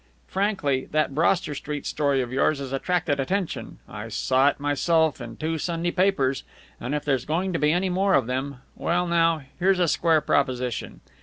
[0.27, 5.37] Frankly, that Broster Street story of yours has attracted attention I saw it myself in
[5.37, 6.41] two Sunday papers
[6.79, 10.19] and if there's going to be any more of them Well, now, here's a square
[10.21, 11.01] proposition.